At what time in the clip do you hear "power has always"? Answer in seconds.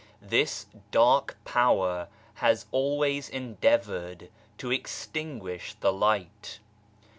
1.45-3.29